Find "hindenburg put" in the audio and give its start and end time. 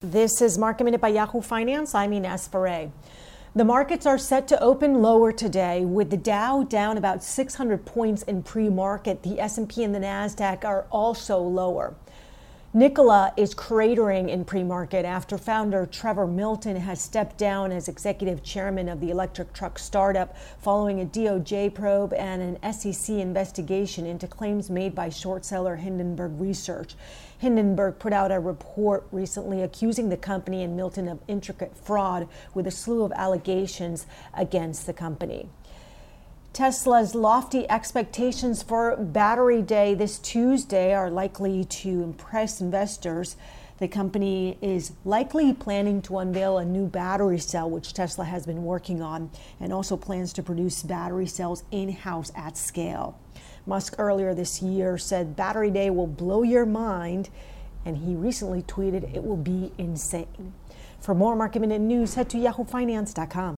27.38-28.12